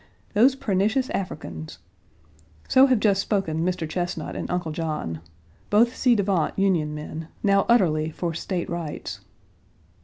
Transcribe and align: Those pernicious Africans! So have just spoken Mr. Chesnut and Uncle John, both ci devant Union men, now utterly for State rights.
Those 0.33 0.55
pernicious 0.55 1.11
Africans! 1.11 1.77
So 2.67 2.87
have 2.87 2.99
just 2.99 3.21
spoken 3.21 3.63
Mr. 3.63 3.87
Chesnut 3.87 4.35
and 4.35 4.49
Uncle 4.49 4.71
John, 4.71 5.21
both 5.69 5.95
ci 6.01 6.15
devant 6.15 6.57
Union 6.57 6.95
men, 6.95 7.27
now 7.43 7.67
utterly 7.69 8.09
for 8.09 8.33
State 8.33 8.67
rights. 8.67 9.19